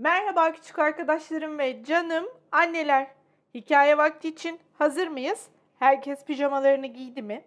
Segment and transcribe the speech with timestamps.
[0.00, 3.06] Merhaba küçük arkadaşlarım ve canım anneler.
[3.54, 5.48] Hikaye vakti için hazır mıyız?
[5.78, 7.44] Herkes pijamalarını giydi mi?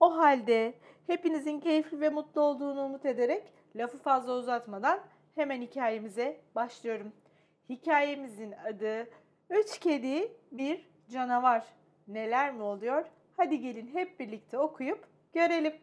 [0.00, 0.74] O halde
[1.06, 3.42] hepinizin keyifli ve mutlu olduğunu umut ederek
[3.76, 5.00] lafı fazla uzatmadan
[5.34, 7.12] hemen hikayemize başlıyorum.
[7.68, 9.08] Hikayemizin adı
[9.50, 11.64] Üç Kedi Bir Canavar.
[12.08, 13.04] Neler mi oluyor?
[13.36, 15.74] Hadi gelin hep birlikte okuyup görelim.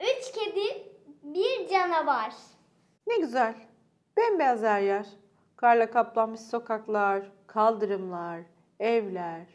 [0.00, 0.88] Üç kedi,
[1.22, 2.32] bir canavar.
[3.06, 3.54] Ne güzel.
[4.16, 5.06] Bembeyaz her yer.
[5.56, 8.40] Karla kaplanmış sokaklar, kaldırımlar,
[8.80, 9.46] evler.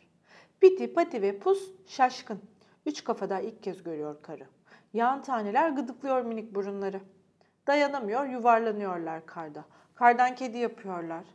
[0.59, 2.41] Piti, Pati ve Pus şaşkın.
[2.85, 4.47] Üç kafada ilk kez görüyor karı.
[4.93, 7.01] Yağan taneler gıdıklıyor minik burunları.
[7.67, 9.65] Dayanamıyor, yuvarlanıyorlar karda.
[9.95, 11.25] Kardan kedi yapıyorlar.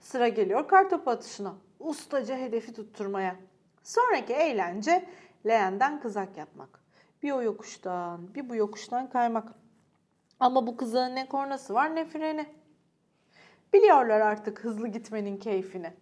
[0.00, 1.54] Sıra geliyor kar topu atışına.
[1.80, 3.36] Ustaca hedefi tutturmaya.
[3.82, 5.08] Sonraki eğlence
[5.46, 6.80] leğenden kızak yapmak.
[7.22, 9.48] Bir o yokuştan, bir bu yokuştan kaymak.
[10.40, 12.46] Ama bu kızağın ne kornası var ne freni.
[13.72, 15.92] Biliyorlar artık hızlı gitmenin keyfini.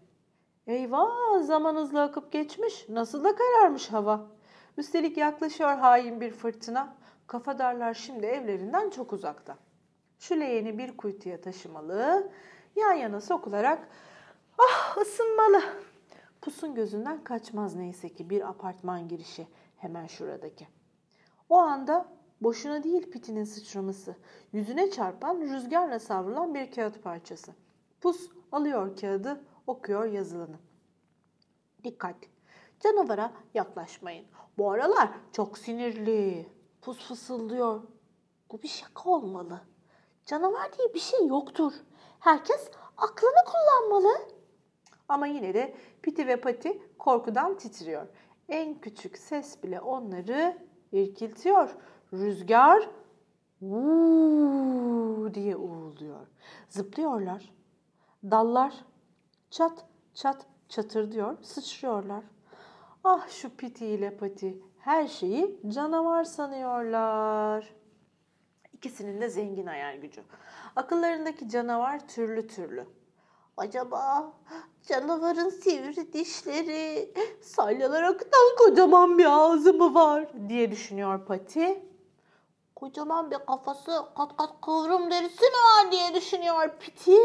[0.67, 2.89] Eyvah zaman hızlı akıp geçmiş.
[2.89, 4.27] Nasıl da kararmış hava.
[4.77, 6.97] Üstelik yaklaşıyor hain bir fırtına.
[7.27, 9.57] Kafadarlar şimdi evlerinden çok uzakta.
[10.19, 12.31] Şu leğeni bir kuytuya taşımalı,
[12.77, 13.89] yan yana sokularak
[14.59, 15.63] ah ısınmalı.
[16.43, 20.69] Pusun gözünden kaçmaz neyse ki bir apartman girişi hemen şuradaki.
[21.49, 22.09] O anda
[22.41, 24.17] boşuna değil pitinin sıçraması.
[24.53, 27.53] Yüzüne çarpan, rüzgarla savrulan bir kağıt parçası.
[28.01, 30.57] Pus alıyor kağıdı, okuyor yazılanı.
[31.85, 32.17] Dikkat!
[32.81, 34.27] Canavara yaklaşmayın.
[34.59, 36.49] Bu aralar çok sinirli.
[36.83, 37.83] Pus fısıldıyor.
[38.53, 39.61] Bu bir şaka olmalı.
[40.27, 41.73] Canavar diye bir şey yoktur.
[42.21, 44.19] Herkes aklını kullanmalı.
[45.09, 48.07] Ama yine de Piti ve Pati korkudan titriyor.
[48.49, 50.59] En küçük ses bile onları
[50.93, 51.77] irkiltiyor.
[52.13, 52.89] Rüzgar
[53.61, 56.27] uuu diye uğulduyor.
[56.69, 57.53] Zıplıyorlar.
[58.25, 58.75] Dallar
[59.51, 62.25] çat çat çatır diyor, sıçrıyorlar.
[63.05, 67.75] Ah şu Piti ile Pati her şeyi canavar sanıyorlar.
[68.73, 70.23] İkisinin de zengin hayal gücü.
[70.77, 72.87] Akıllarındaki canavar türlü türlü.
[73.57, 74.33] Acaba
[74.83, 81.83] canavarın sivri dişleri, salyalar akıtan kocaman bir ağzı mı var diye düşünüyor Pati.
[82.77, 87.19] Kocaman bir kafası, kat kat kıvrım derisi mi var diye düşünüyor Piti.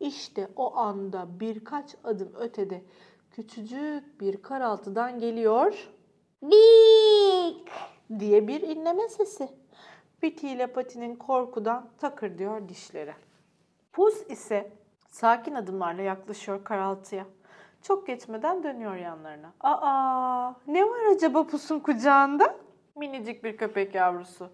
[0.00, 2.82] İşte o anda birkaç adım ötede
[3.30, 5.88] küçücük bir karaltıdan geliyor
[6.42, 7.68] Bik.
[8.18, 9.48] diye bir inleme sesi.
[10.20, 13.14] Piti ile Pati'nin korkudan takır diyor dişleri.
[13.92, 14.72] Pus ise
[15.10, 17.26] sakin adımlarla yaklaşıyor karaltıya.
[17.82, 19.52] Çok geçmeden dönüyor yanlarına.
[19.60, 22.56] Aa, ne var acaba Pus'un kucağında?
[22.96, 24.50] Minicik bir köpek yavrusu.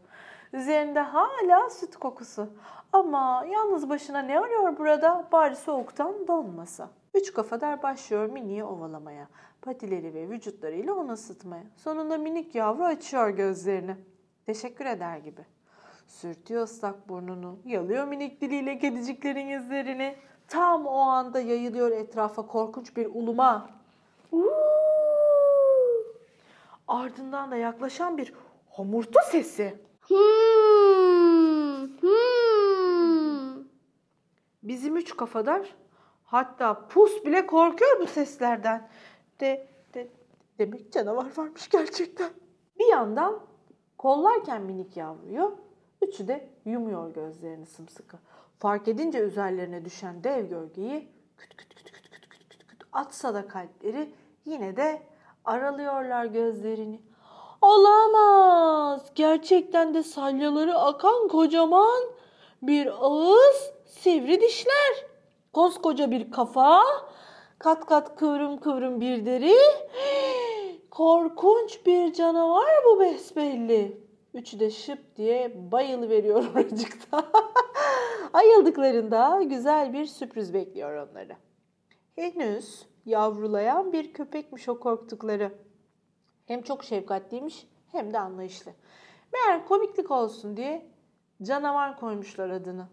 [0.53, 2.49] Üzerinde hala süt kokusu.
[2.93, 5.29] Ama yalnız başına ne arıyor burada?
[5.33, 6.91] Bari soğuktan donmasa.
[7.15, 9.29] Üç kafadar başlıyor miniyi ovalamaya.
[9.63, 11.65] Patileri ve vücutlarıyla onu ısıtmaya.
[11.77, 13.97] Sonunda minik yavru açıyor gözlerini.
[14.47, 15.41] Teşekkür eder gibi.
[16.07, 20.17] Sürtüyor ıslak burnunu, yalıyor minik diliyle kediciklerin yüzlerini.
[20.49, 23.71] Tam o anda yayılıyor etrafa korkunç bir uluma.
[24.33, 24.78] Uuu!
[26.89, 28.35] Ardından da yaklaşan bir
[28.67, 29.79] homurtu sesi.
[30.01, 30.17] Hmm,
[32.01, 33.65] hmm.
[34.63, 35.77] Bizim üç kafadar
[36.25, 38.89] hatta pus bile korkuyor bu seslerden.
[39.41, 40.09] De, de,
[40.59, 42.31] demek canavar varmış gerçekten.
[42.79, 43.41] Bir yandan
[43.99, 45.59] kollarken minik yavruyu,
[46.03, 48.17] üçü de yumuyor gözlerini sımsıkı.
[48.59, 53.35] Fark edince üzerlerine düşen dev gölgeyi küt küt küt küt küt küt küt, küt atsa
[53.35, 55.03] da kalpleri yine de
[55.49, 57.01] aralıyorlar gözlerini.
[57.63, 59.11] Olamaz.
[59.15, 62.03] Gerçekten de salyaları akan kocaman
[62.63, 65.07] bir ağız, sivri dişler,
[65.53, 66.83] koskoca bir kafa,
[67.59, 69.57] kat kat kıvrım kıvrım bir deri.
[70.91, 74.09] Korkunç bir canavar bu besbelli.
[74.35, 77.25] Üçü de şıp diye bayılı veriyor oracıkta.
[78.33, 81.37] Ayıldıklarında güzel bir sürpriz bekliyor onları.
[82.17, 85.53] Henüz yavrulayan bir köpekmiş o korktukları.
[86.47, 88.73] Hem çok şefkatliymiş hem de anlayışlı.
[89.33, 90.87] Meğer komiklik olsun diye
[91.43, 92.89] canavar koymuşlar adını.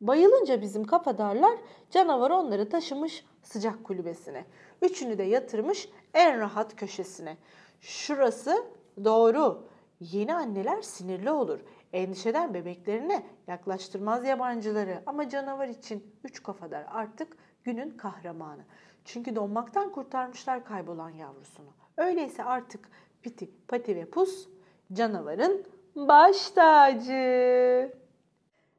[0.00, 1.58] Bayılınca bizim kafadarlar
[1.90, 4.44] canavar onları taşımış sıcak kulübesine.
[4.82, 7.36] Üçünü de yatırmış en rahat köşesine.
[7.80, 8.64] Şurası
[9.04, 9.68] doğru.
[10.00, 11.60] Yeni anneler sinirli olur.
[11.92, 15.02] Endişeden bebeklerine yaklaştırmaz yabancıları.
[15.06, 18.64] Ama canavar için üç kafadar artık günün kahramanı.
[19.04, 21.70] Çünkü donmaktan kurtarmışlar kaybolan yavrusunu.
[21.96, 22.88] Öyleyse artık
[23.22, 24.48] Piti, Pati ve Pus
[24.92, 25.66] canavarın
[25.96, 27.92] baş tacı.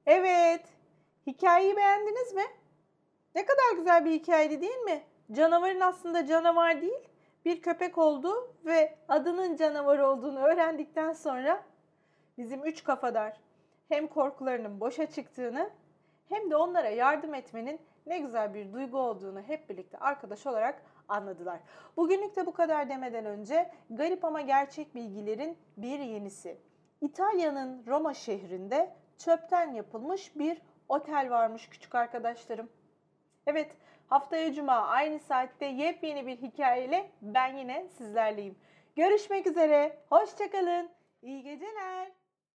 [0.06, 0.76] Evet,
[1.28, 2.44] Hikayeyi beğendiniz mi?
[3.36, 5.04] Ne kadar güzel bir hikayeydi değil mi?
[5.32, 7.10] Canavarın aslında canavar değil,
[7.46, 11.64] bir köpek olduğu ve adının canavar olduğunu öğrendikten sonra
[12.38, 13.40] bizim üç kafadar
[13.90, 15.70] hem korkularının boşa çıktığını
[16.30, 21.60] hem de onlara yardım etmenin ne güzel bir duygu olduğunu hep birlikte arkadaş olarak anladılar.
[21.98, 26.58] Bugünlük de bu kadar demeden önce garip ama gerçek bilgilerin bir yenisi.
[27.02, 32.70] İtalya'nın Roma şehrinde çöpten yapılmış bir otel varmış küçük arkadaşlarım.
[33.48, 33.72] Evet,
[34.08, 38.56] haftaya cuma aynı saatte yepyeni bir hikayeyle ben yine sizlerleyim.
[38.96, 40.90] Görüşmek üzere, hoşçakalın,
[41.22, 42.25] iyi geceler.